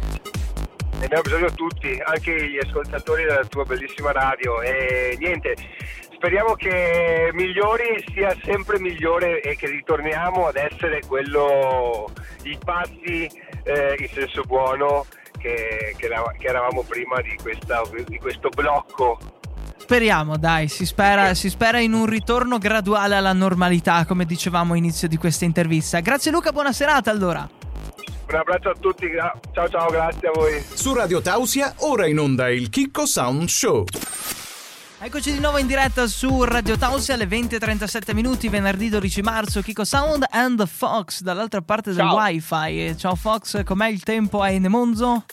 [1.00, 4.62] Ne abbiamo bisogno tutti, anche gli ascoltatori della tua bellissima radio.
[4.62, 5.56] E niente,
[6.14, 12.10] speriamo che migliori sia sempre migliore e che ritorniamo ad essere quello,
[12.44, 13.30] i pazzi
[13.64, 15.06] eh, in senso buono
[15.40, 19.18] che, che, che eravamo prima di, questa, di questo blocco
[19.90, 25.08] Speriamo, dai, si spera, si spera, in un ritorno graduale alla normalità, come dicevamo all'inizio
[25.08, 26.00] di questa intervista.
[26.00, 27.50] Grazie Luca, buona serata allora.
[28.30, 29.08] Un abbraccio a tutti,
[29.52, 30.64] ciao ciao, grazie a voi.
[30.74, 33.86] Su Radio Tausia, ora in onda il Chicco Sound Show.
[35.02, 39.86] Eccoci di nuovo in diretta su Radio Tausia alle 20.37 minuti, venerdì 12 marzo, Kiko
[39.86, 42.18] Sound and Fox dall'altra parte del Ciao.
[42.18, 42.98] wifi.
[42.98, 45.24] Ciao Fox, com'è il tempo a Enemonzo?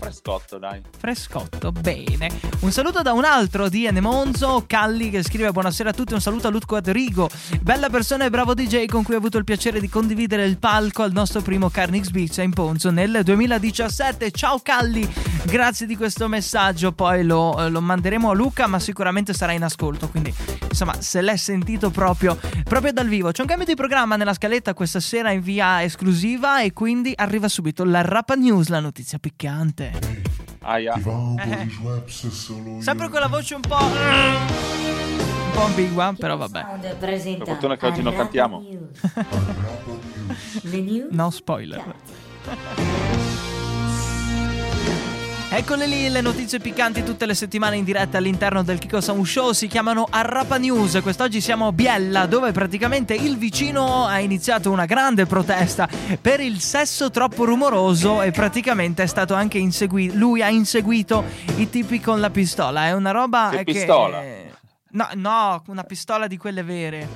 [0.00, 0.80] Frescotto, dai.
[0.98, 2.30] Frescotto, bene.
[2.60, 6.48] Un saluto da un altro di Monzo, Calli, che scrive buonasera a tutti, un saluto
[6.48, 7.28] a Lutco Adrigo,
[7.60, 11.02] bella persona e bravo DJ con cui ho avuto il piacere di condividere il palco
[11.02, 14.30] al nostro primo Carnix Beach in Ponzo nel 2017.
[14.32, 15.08] Ciao Calli,
[15.44, 20.08] grazie di questo messaggio, poi lo, lo manderemo a Luca, ma sicuramente sarà in ascolto,
[20.08, 20.34] quindi
[20.68, 23.30] insomma se l'è sentito proprio, proprio dal vivo.
[23.30, 27.48] C'è un cambio di programma nella scaletta questa sera in via esclusiva e quindi arriva
[27.48, 30.28] subito la Rapa News, la notizia piccante.
[30.62, 30.94] Aia.
[30.94, 31.68] Eh.
[32.80, 33.82] Sempre con la voce un po'.
[33.82, 36.96] Un po' ambigua, però vabbè.
[36.98, 38.60] Per fortuna che oggi non cantiamo.
[41.10, 41.94] no spoiler.
[45.52, 49.50] Eccole lì le notizie piccanti tutte le settimane in diretta all'interno del Kiko Sound Show.
[49.50, 51.00] Si chiamano Arrapa News.
[51.02, 55.88] Quest'oggi siamo a Biella, dove praticamente il vicino ha iniziato una grande protesta
[56.20, 60.16] per il sesso troppo rumoroso e praticamente è stato anche inseguito.
[60.16, 61.24] Lui ha inseguito
[61.56, 62.86] i tipi con la pistola.
[62.86, 63.72] È una roba che, che...
[63.72, 64.22] pistola?
[64.92, 67.08] No, no, una pistola di quelle vere.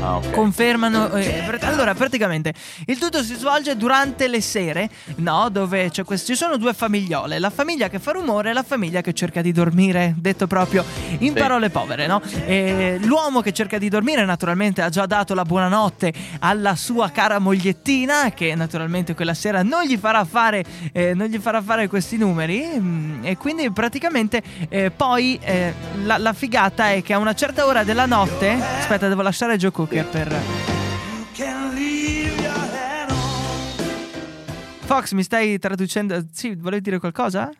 [0.00, 0.30] Ah, ok.
[0.30, 1.10] confermano.
[1.14, 2.52] eh, pr- allora, praticamente
[2.86, 5.48] il tutto si svolge durante le sere, no?
[5.50, 9.00] Dove c'è quest- ci sono due famigliole: la famiglia che fa rumore e la famiglia
[9.00, 10.14] che cerca di dormire.
[10.16, 10.84] Detto proprio
[11.18, 11.38] in Sì.
[11.38, 12.20] parole povere, no?
[12.46, 17.38] E l'uomo che cerca di dormire, naturalmente, ha già dato la buonanotte alla sua cara
[17.38, 22.16] mogliettina, che naturalmente quella sera non gli farà fare, eh, non gli farà fare questi
[22.16, 22.66] numeri.
[22.78, 25.72] mm, E quindi praticamente eh, poi eh,
[26.04, 28.50] la, la figata è che a una certa ora della notte.
[28.78, 30.36] Aspetta, devo lasciare Joe Cooker per.
[34.80, 36.22] Fox, mi stai traducendo?
[36.30, 37.50] Sì, volevi dire qualcosa?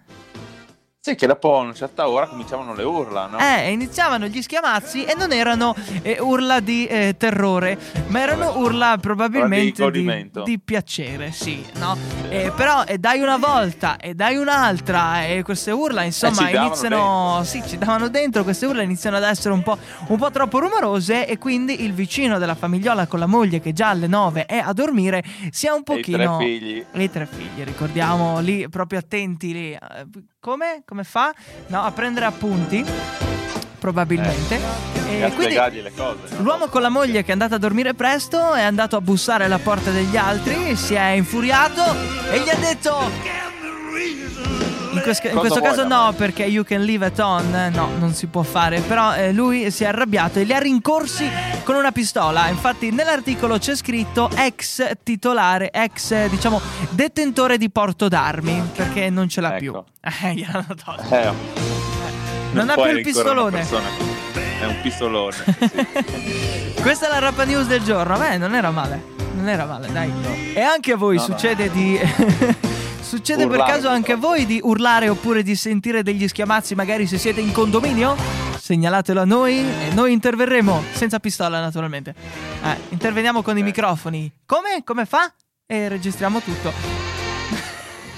[1.01, 3.39] Sì, che dopo una certa ora cominciavano le urla, no?
[3.39, 8.99] Eh, iniziavano gli schiamazzi e non erano eh, urla di eh, terrore, ma erano urla
[9.01, 11.97] probabilmente di di, piacere, sì, no?
[12.29, 17.41] Eh, però e dai una volta e dai un'altra e queste urla, insomma, davano iniziano...
[17.45, 21.29] Sì, ci davano dentro, queste urla iniziano ad essere un po', un po' troppo rumorose
[21.29, 24.73] e quindi il vicino della famigliola con la moglie che già alle 9 è a
[24.73, 26.39] dormire sia un E i tre pochino...
[26.39, 26.85] figli.
[26.91, 29.73] E i tre figli, ricordiamo lì, proprio attenti lì.
[29.73, 29.79] Eh,
[30.41, 30.83] Come?
[30.89, 31.35] Come fa?
[31.67, 32.83] No, a prendere appunti,
[33.79, 34.59] probabilmente.
[35.07, 36.35] E E a quindi spiegargli le cose.
[36.37, 36.43] no?
[36.43, 39.59] l'uomo con la moglie che è andata a dormire presto è andato a bussare alla
[39.59, 41.83] porta degli altri, si è infuriato
[42.31, 43.11] e gli ha detto...
[44.91, 47.71] In, quest- in questo caso no, perché you can leave it on.
[47.73, 48.81] No, non si può fare.
[48.81, 51.29] Però eh, lui si è arrabbiato e li ha rincorsi
[51.65, 52.49] con una pistola.
[52.49, 58.63] Infatti, nell'articolo c'è scritto ex titolare, ex diciamo detentore di porto d'armi.
[58.75, 59.71] Perché non ce l'ha più.
[59.71, 59.85] Ecco.
[60.23, 61.15] Eh, gliel'hanno tolto.
[61.15, 61.31] Eh,
[62.53, 63.61] Non ha puoi più il pistolone.
[63.61, 65.35] È un pistolone.
[65.45, 66.75] sì.
[66.81, 68.17] Questa è la Rapa News del giorno.
[68.17, 69.03] Beh, non era male.
[69.35, 70.11] Non era male, dai.
[70.55, 71.27] E anche a voi No, no.
[71.29, 71.99] succede di.
[73.09, 77.07] succede per Urlare caso anche a voi di urlare oppure di sentire degli schiamazzi, magari
[77.07, 78.15] se siete in condominio?
[78.59, 80.83] Segnalatelo a noi e noi interverremo.
[80.93, 82.15] Senza pistola, naturalmente.
[82.63, 84.31] Eh, interveniamo con i microfoni.
[84.45, 84.83] Come?
[84.85, 85.33] Come fa?
[85.67, 86.71] E registriamo tutto.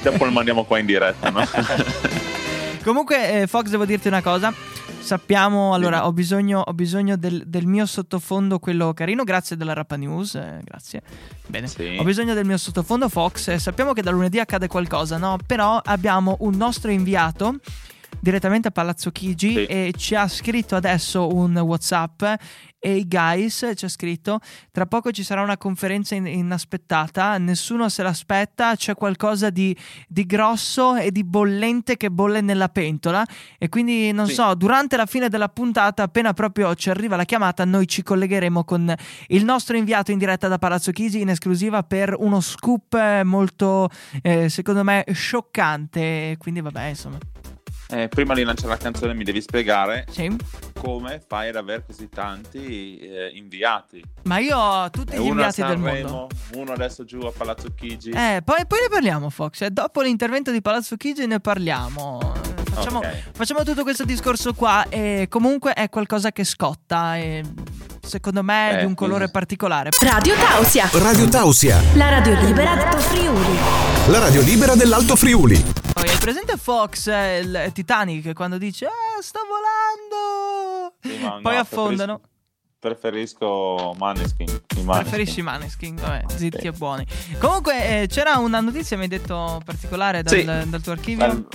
[0.02, 1.46] Dopo lo mandiamo qua in diretta, no?
[2.82, 4.52] Comunque, eh, Fox, devo dirti una cosa.
[5.00, 9.96] Sappiamo, allora, ho bisogno, ho bisogno del, del mio sottofondo, quello carino, grazie della Rapa
[9.96, 11.02] News, eh, grazie.
[11.46, 11.96] Bene, Sì.
[11.98, 13.48] ho bisogno del mio sottofondo Fox.
[13.48, 15.36] eh, sappiamo che da lunedì accade qualcosa, no?
[15.44, 17.56] Però abbiamo un nostro inviato
[18.20, 19.64] direttamente a Palazzo Chigi Sì.
[19.66, 22.22] e ci ha scritto adesso un WhatsApp.
[22.82, 24.38] Ehi guys, ci ha scritto,
[24.72, 29.76] tra poco ci sarà una conferenza in- inaspettata, nessuno se l'aspetta, c'è qualcosa di,
[30.08, 33.22] di grosso e di bollente che bolle nella pentola
[33.58, 34.32] e quindi non Sì.
[34.32, 38.64] so, durante la fine della puntata, appena proprio ci arriva la chiamata, noi ci collegheremo
[38.64, 38.94] con
[39.28, 43.90] il nostro inviato in diretta da Palazzo Chigi in esclusiva per uno scoop eh, molto,
[44.22, 46.36] eh, secondo me, scioccante.
[46.38, 47.18] Quindi vabbè, insomma,
[47.92, 50.30] Eh, prima di lanciare la canzone mi devi spiegare sì.
[50.78, 54.00] come fai ad avere così tanti eh, inviati.
[54.24, 55.88] Ma io ho tutti gli inviati del mondo.
[55.90, 58.10] Sanremo, uno adesso giù a Palazzo Chigi.
[58.10, 59.62] Eh, poi, poi ne parliamo, Fox.
[59.62, 62.32] eh, Dopo l'intervento di Palazzo Chigi ne parliamo.
[62.72, 63.22] Facciamo, Ok.
[63.32, 64.86] facciamo tutto questo discorso qua.
[64.88, 67.16] E comunque è qualcosa che scotta.
[67.16, 67.42] E
[68.00, 69.32] secondo me è di Eh, un colore sì.
[69.32, 69.90] particolare.
[70.02, 73.56] Radio Tausia, Radio Tausia, la radio libera d'Alto Friuli.
[74.06, 75.88] la radio libera dell'Alto Friuli.
[76.20, 80.94] Presente Fox, eh, il Titanic, quando dice Ah, sto volando.
[81.00, 82.20] Sì, ma Poi no, affondano.
[82.78, 84.48] Preferisco Maneskin.
[84.48, 84.86] i Maneskin.
[84.86, 87.06] Preferisci Maneskin, vabbè, zitti e buoni.
[87.38, 90.44] Comunque eh, c'era una notizia, mi hai detto, particolare dal, Sì.
[90.44, 91.46] dal tuo archivio.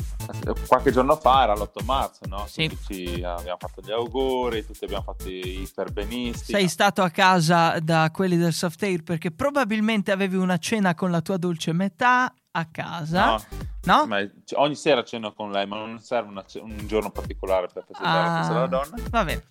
[0.67, 2.45] Qualche giorno fa era l'8 marzo, no?
[2.47, 2.67] Sì.
[2.67, 6.51] Tutti abbiamo fatto gli auguri, tutti abbiamo fatto i iperbenisti.
[6.53, 11.09] Sei stato a casa da quelli del soft air perché probabilmente avevi una cena con
[11.11, 13.37] la tua dolce metà a casa,
[13.83, 14.15] No, no?
[14.55, 18.39] ogni sera ceno con lei, ma non serve una un giorno particolare per festeggiare la
[18.39, 18.47] Ah.
[18.47, 18.95] della donna.
[19.09, 19.43] Va bene.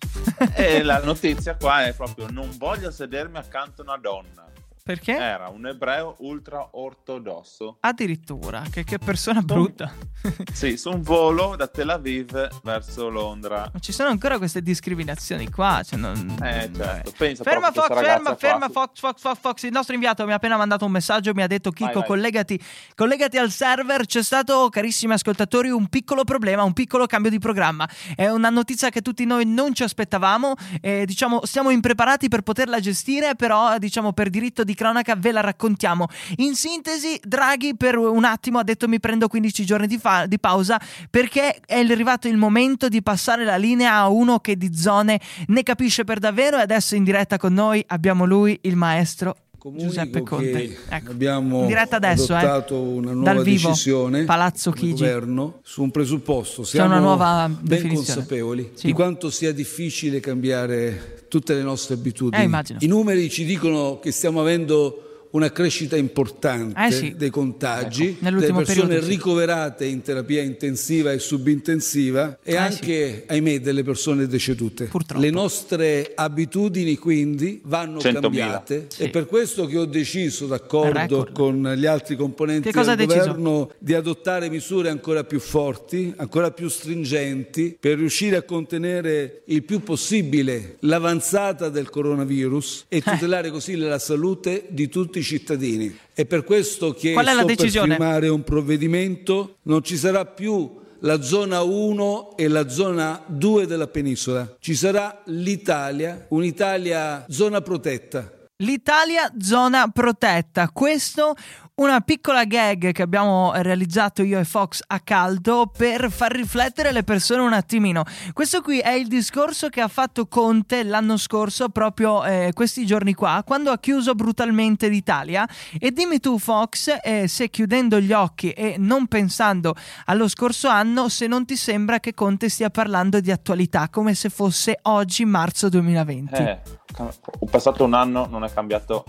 [0.55, 4.43] E la notizia qua è proprio: non voglio sedermi accanto a una donna.
[4.87, 5.13] Perché?
[5.17, 7.77] Era un ebreo ultra ortodosso.
[7.79, 9.91] Addirittura, che, che persona brutta.
[10.51, 13.69] Sì, su un volo da Tel Aviv verso Londra.
[13.71, 15.83] Ma ci sono ancora queste discriminazioni qua.
[15.83, 16.35] Cioè non...
[16.41, 17.13] Eh, certo.
[17.15, 18.87] Pensa Ferma Fox, ferma, ferma qua.
[18.87, 19.63] Fox, Fox, Fox, Fox.
[19.63, 22.59] Il nostro inviato mi ha appena mandato un messaggio, mi ha detto Chico, collegati,
[22.95, 24.07] collegati al server.
[24.07, 27.87] C'è stato, carissimi ascoltatori, un piccolo problema, un piccolo cambio di programma.
[28.15, 30.55] È una notizia che tutti noi non ci aspettavamo.
[30.81, 35.41] E, diciamo, siamo impreparati per poterla gestire, però, diciamo, per diritto di cronaca ve la
[35.41, 36.07] raccontiamo.
[36.37, 40.39] In sintesi, Draghi per un attimo ha detto mi prendo 15 giorni di, fa- di
[40.39, 45.19] pausa perché è arrivato il momento di passare la linea a uno che di zone
[45.47, 49.35] ne capisce per davvero e adesso in diretta con noi abbiamo lui, il maestro
[49.65, 50.77] Comunico Giuseppe Conte.
[50.89, 51.09] Ecco.
[51.11, 52.37] abbiamo adesso, eh.
[52.37, 55.03] adottato una nuova Dal vivo, decisione Palazzo Chigi.
[55.03, 56.61] governo su un presupposto.
[56.61, 58.13] C'è Siamo una nuova ben definizione.
[58.13, 58.85] consapevoli Sì.
[58.85, 62.49] di quanto sia difficile cambiare tutte le nostre abitudini.
[62.49, 62.75] Eh.
[62.79, 65.04] I numeri ci dicono che stiamo avendo
[65.35, 67.13] una crescita importante Eh, sì.
[67.17, 69.09] dei contagi, Ecco, delle persone periodo, sì.
[69.09, 74.85] ricoverate in terapia intensiva e subintensiva e Eh, anche, ahimè, delle persone decedute.
[74.85, 75.21] Purtroppo.
[75.21, 78.21] Le nostre abitudini quindi vanno 100.000.
[78.21, 79.03] cambiate Sì.
[79.03, 84.49] È per questo che ho deciso, d'accordo con gli altri componenti del governo, di adottare
[84.49, 91.67] misure ancora più forti, ancora più stringenti, per riuscire a contenere il più possibile l'avanzata
[91.69, 92.97] del coronavirus Eh.
[92.97, 95.93] e tutelare così la salute di tutti i cittadini.
[96.13, 97.95] È per questo che Qual è la sto per decisione?
[97.95, 103.87] firmare un provvedimento, non ci sarà più la zona 1 e la zona 2 della
[103.87, 108.31] penisola, ci sarà l'Italia, un'Italia zona protetta.
[108.63, 110.69] L'Italia zona protetta.
[110.69, 111.35] Questo
[111.75, 117.03] una piccola gag che abbiamo realizzato io e Fox a caldo per far riflettere le
[117.03, 118.05] persone un attimino.
[118.31, 123.13] Questo qui è il discorso che ha fatto Conte l'anno scorso, proprio eh, questi giorni
[123.13, 125.45] qua, quando ha chiuso brutalmente l'Italia.
[125.77, 131.09] E dimmi tu, Fox, eh, se chiudendo gli occhi e non pensando allo scorso anno,
[131.09, 135.67] se non ti sembra che Conte stia parlando di attualità, come se fosse oggi, marzo
[135.67, 136.35] 2020.
[136.35, 136.59] Eh,
[136.97, 139.03] ho passato un anno, non è cambiato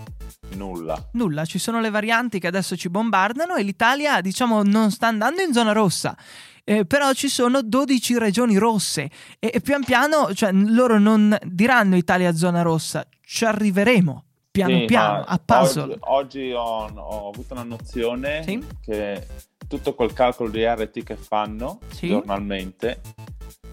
[0.56, 1.08] nulla.
[1.12, 5.42] Nulla, ci sono le varianti che adesso ci bombardano e l'Italia, diciamo, non sta andando
[5.42, 6.16] in zona rossa.
[6.64, 11.94] Eh, però ci sono 12 regioni rosse e, e pian piano, cioè, loro non diranno
[11.96, 15.82] Italia zona rossa, ci arriveremo piano Sì, piano a puzzle.
[16.00, 18.64] Oggi, oggi ho, ho avuto una nozione Sì.
[18.80, 19.26] che
[19.68, 22.08] tutto quel calcolo di RT che fanno Sì.
[22.08, 23.00] giornalmente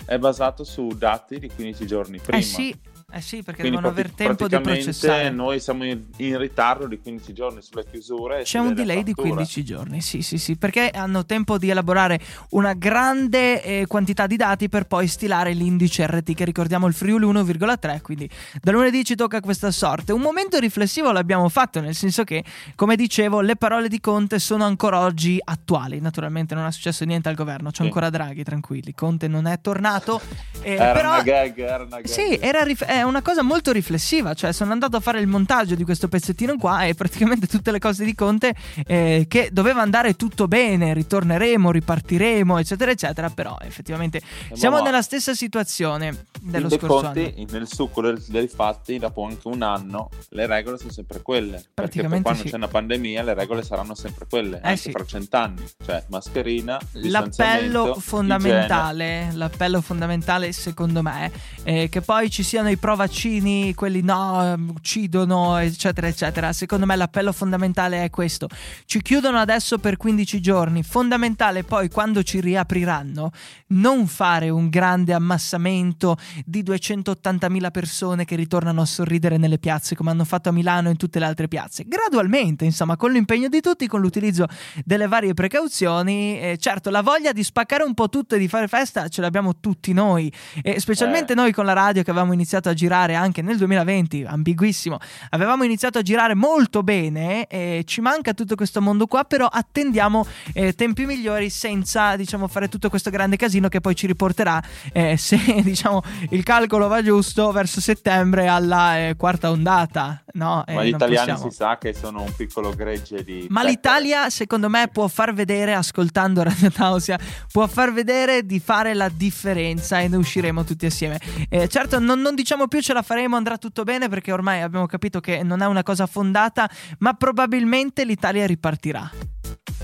[0.06, 2.38] è basato su dati di 15 giorni prima.
[2.38, 2.76] Eh sì,
[3.13, 5.30] eh sì, perché Quindi devono prati- tempo di processare.
[5.30, 8.39] Noi siamo in, in ritardo di 15 giorni sulle chiusure.
[8.39, 9.34] e C'è un delay di riaperture.
[9.36, 14.36] 15 giorni, sì, sì, sì, perché hanno tempo di elaborare una grande eh, quantità di
[14.36, 18.30] dati per poi stilare l'indice RT, che ricordiamo il Friuli 1,3, quindi
[18.62, 20.12] da lunedì ci tocca questa sorte.
[20.12, 22.43] Un momento riflessivo l'abbiamo fatto, nel senso che,
[22.76, 25.99] come dicevo, le parole di Conte sono ancora oggi attuali.
[25.99, 27.84] Naturalmente non è successo niente al governo, c'è Sì.
[27.84, 28.93] ancora Draghi, tranquilli.
[28.93, 30.19] Conte non è tornato,
[30.62, 31.10] eh, Era però...
[31.13, 32.06] una gag, era una gag.
[32.06, 35.76] Sì, era rif- è una cosa molto riflessiva, cioè sono andato a fare il montaggio
[35.76, 40.16] di questo pezzettino qua e praticamente tutte le cose di Conte eh, che doveva andare
[40.16, 44.22] tutto bene, ritorneremo, ripartiremo, eccetera, eccetera, però effettivamente
[44.54, 47.48] siamo ma- nella stessa situazione dello dei scorso conti, anno.
[47.52, 51.63] nel succo dei fatti, dopo anche un anno, le regole sono sempre quelle.
[51.74, 52.50] Perché per quando sì.
[52.50, 54.92] c'è una pandemia, le regole saranno sempre quelle, Eh anche sì.
[54.92, 55.63] fra cent'anni.
[55.86, 61.32] Cioè, mascherina, L'appello fondamentale, l'appello fondamentale secondo me,
[61.63, 66.53] è che poi ci siano i pro vaccini, quelli no, ehm, uccidono, eccetera, eccetera.
[66.53, 68.47] Secondo me l'appello fondamentale è questo.
[68.86, 73.32] Ci chiudono adesso per 15 giorni, fondamentale poi quando ci riapriranno
[73.67, 80.12] non fare un grande ammassamento di 280.000 persone che ritornano a sorridere nelle piazze come
[80.12, 81.86] hanno fatto a Milano e in tutte le altre piazze.
[81.88, 84.47] Gradualmente, insomma, con l'impegno di tutti, con l'utilizzo
[84.86, 86.39] delle varie precauzioni.
[86.39, 89.60] Eh, certo, la voglia di spaccare un po' tutto e di fare festa ce l'abbiamo
[89.60, 91.36] tutti noi, e specialmente Eh.
[91.36, 94.98] noi con la radio che avevamo iniziato a girare anche nel 2020, ambiguissimo.
[95.30, 100.26] Avevamo iniziato a girare molto bene e ci manca tutto questo mondo qua, però attendiamo
[100.54, 105.17] eh, tempi migliori senza, diciamo, fare tutto questo grande casino che poi ci riporterà, eh,
[105.17, 110.24] se diciamo il calcolo va giusto, verso settembre alla eh, quarta ondata.
[110.34, 111.50] No, Eh, Ma gli italiani possiamo.
[111.52, 113.46] si sa che sono un piccolo gregge di.
[113.50, 117.19] Ma l'Italia, secondo me, può far vedere, ascoltando Radio Tausia,
[117.52, 121.19] può far vedere di fare la differenza e ne usciremo tutti assieme.
[121.50, 124.86] Eh, certo, non, non diciamo più ce la faremo, andrà tutto bene, perché ormai abbiamo
[124.86, 129.10] capito che non è una cosa fondata, ma probabilmente l'Italia ripartirà.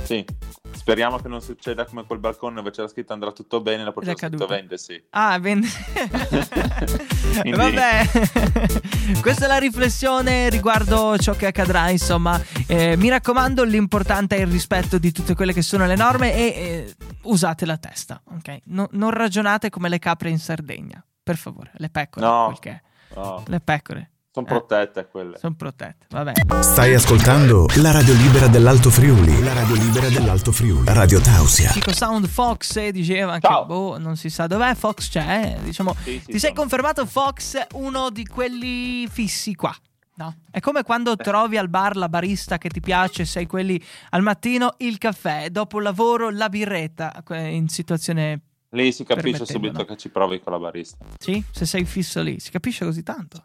[0.03, 0.25] Sì.
[0.71, 4.15] Speriamo che non succeda come quel balcone dove c'era scritto andrà tutto bene, è c'era
[4.15, 5.01] scritto vende, sì.
[5.11, 5.67] Ah, vende.
[7.55, 8.09] Vabbè,
[9.21, 11.89] questa è la riflessione riguardo ciò che accadrà.
[11.89, 16.33] Insomma, Eh, mi raccomando, l'importante è il rispetto di tutte quelle che sono le norme
[16.33, 18.59] e eh, usate la testa, ok?
[18.65, 22.57] No- non ragionate come le capre in Sardegna, per favore, le pecore, No.
[22.59, 22.81] che.
[23.15, 24.49] No, le pecore sono Eh.
[24.49, 25.37] protette quelle.
[25.37, 26.07] sono protette.
[26.09, 26.31] Vabbè,
[26.63, 29.43] Stai ascoltando la radio libera dell'Alto Friuli.
[29.43, 30.91] La radio libera dell'Alto Friuli.
[30.91, 31.69] Radio Tausia.
[31.69, 33.67] Chico Sound Fox eh, diceva che Ciao.
[33.67, 34.73] boh, non si sa dov'è.
[34.73, 35.93] Fox c'è, eh, diciamo.
[36.01, 39.75] Sì, sì, Ti sei sono- confermato Fox uno di quelli fissi qua.
[40.15, 40.35] No.
[40.49, 44.73] È come quando trovi al bar la barista che ti piace, sei quelli al mattino,
[44.79, 48.41] il caffè, dopo il lavoro la birretta, in situazione...
[48.71, 51.03] Lì si capisce subito che ci provi con la barista.
[51.17, 51.43] Sì?
[51.51, 53.43] Se sei fisso lì, si capisce così tanto?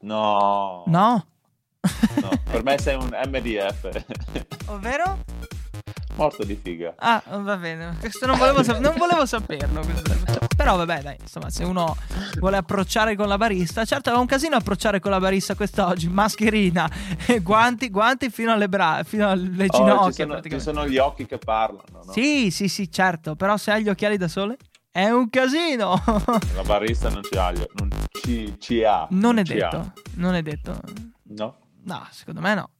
[0.00, 0.84] No.
[0.86, 1.26] No?
[2.20, 4.04] No, per me sei un MDF.
[4.66, 5.24] Ovvero?
[6.18, 6.94] Morto di figa.
[6.98, 7.96] Ah, va bene.
[8.00, 9.80] Questo non volevo, sap- non volevo saperlo.
[9.80, 10.46] questo.
[10.56, 11.96] Però vabbè, dai, insomma, se uno
[12.40, 16.90] vuole approcciare con la barista, certo è un casino approcciare con la barista quest'oggi, mascherina,
[17.40, 20.10] guanti, guanti fino alle bra- fino alle Oh, ginocchia.
[20.10, 22.12] ci, sono, ci sono gli occhi che parlano, no?
[22.12, 24.56] Sì, sì, sì, certo, però se hai gli occhiali da sole
[24.90, 26.02] è un casino.
[26.56, 29.06] La barista non ci ha, non ci, ci ha.
[29.10, 29.92] non è ci detto, ha.
[30.14, 30.80] non è detto.
[31.36, 31.56] No?
[31.84, 32.70] No, secondo me no.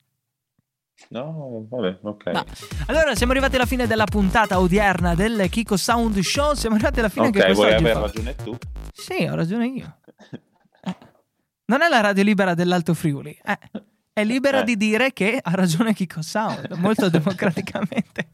[1.10, 2.26] No, vabbè, ok.
[2.26, 2.44] No.
[2.86, 6.54] Allora, siamo arrivati alla fine della puntata odierna del Kiko Sound Show.
[6.54, 7.90] Siamo arrivati alla fine anche Ok, vuoi quest'oggi.
[7.90, 8.56] aver ragione tu?
[8.92, 9.96] Sì, ho ragione io.
[10.80, 10.94] Eh.
[11.66, 13.36] Non è la radio libera dell'Alto Friuli.
[13.44, 13.58] eh.
[14.12, 14.64] È libera Eh.
[14.64, 18.28] di dire che ha ragione Kiko Sound, molto democraticamente.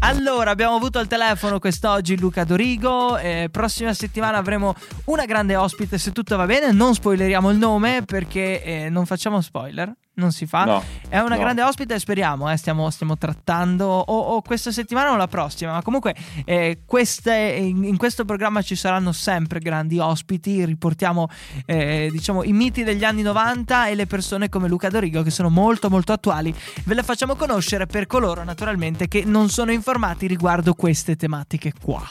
[0.00, 3.16] Allora, abbiamo avuto al telefono quest'oggi Luca Dorigo.
[3.18, 4.74] eh, prossima settimana avremo
[5.06, 5.98] una grande ospite.
[5.98, 9.92] Se tutto va bene, non spoileriamo il nome perché eh, non facciamo spoiler.
[10.18, 10.64] Non si fa.
[10.64, 10.82] No.
[11.10, 11.40] È una no.
[11.40, 12.50] grande ospite, speriamo.
[12.50, 15.72] eh, stiamo, stiamo trattando o, o questa settimana o la prossima.
[15.72, 16.14] Ma comunque,
[16.46, 20.64] eh, queste- in, in questo programma ci saranno sempre grandi ospiti.
[20.64, 21.28] Riportiamo,
[21.66, 25.50] eh, diciamo, i miti degli anni 90 e le persone come Luca Dorigo che sono
[25.50, 26.54] molto, molto attuali.
[26.84, 32.08] Ve le facciamo conoscere per coloro, naturalmente, che non sono informati riguardo queste tematiche qua.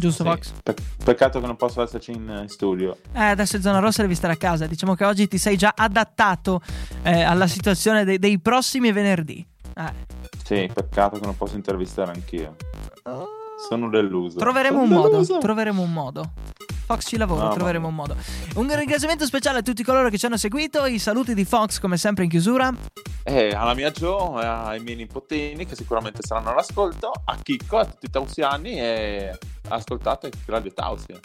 [0.00, 0.28] Giusto, Sì.
[0.30, 0.52] Fox?
[0.62, 0.74] Pe-
[1.04, 2.96] peccato che non posso esserci in, in studio.
[3.12, 4.66] Eh, adesso è zona rossa devi stare a casa.
[4.66, 6.60] Diciamo che oggi ti sei già adattato
[7.02, 9.46] eh, alla situazione dei, dei prossimi venerdì.
[9.76, 9.92] Eh.
[10.44, 12.56] Sì, peccato che non posso intervistare anch'io.
[13.68, 14.38] Sono deluso.
[14.38, 15.10] Troveremo un Sono modo.
[15.10, 15.38] deluso.
[15.38, 16.32] Troveremo un modo.
[16.86, 18.16] Fox ci lavora, No, troveremo un modo.
[18.56, 20.86] Un ringraziamento speciale a tutti coloro che ci hanno seguito.
[20.86, 22.72] I saluti di Fox, come sempre, in chiusura.
[23.22, 28.06] Eh, alla mia Joe, ai miei nipotini che sicuramente saranno all'ascolto, a Chicco, a tutti
[28.06, 29.38] i tausiani e
[29.70, 31.18] ascoltate Radio Tausia.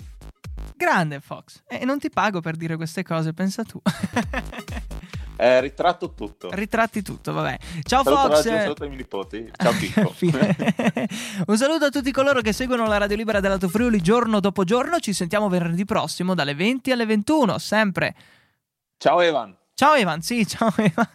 [0.76, 1.64] Grande Fox.
[1.68, 3.82] E non ti pago per dire queste cose, pensa tu.
[5.38, 6.50] Eh, ritratto tutto.
[6.52, 7.58] Ritratti tutto, vabbè.
[7.84, 8.46] Ciao Saluto Fox.
[8.46, 9.52] Radio, saluto ai miei nipoti.
[9.54, 9.74] Ciao.
[10.16, 10.56] Fine.
[11.48, 15.00] Un saluto a tutti coloro che seguono la Radio Libera dell'Alto Friuli giorno dopo giorno.
[15.00, 18.16] Ci sentiamo venerdì prossimo dalle 20 alle 21, sempre.
[18.98, 19.54] Ciao Evan.
[19.74, 21.10] Ciao Evan, sì, ciao Evan.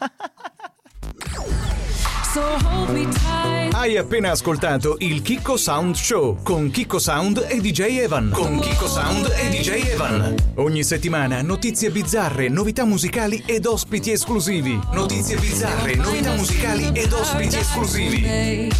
[3.72, 8.30] Hai appena ascoltato il Kiko Sound Show con Kiko Sound e DJ Evan.
[8.30, 10.36] Con Kiko Sound e DJ Evan.
[10.56, 14.78] Ogni settimana notizie bizzarre, novità musicali ed ospiti esclusivi.
[14.92, 18.70] Notizie bizzarre, novità musicali ed ospiti esclusivi.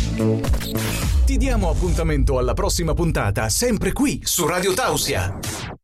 [1.24, 5.79] Ti diamo appuntamento alla prossima puntata, sempre qui su Radio Tausia.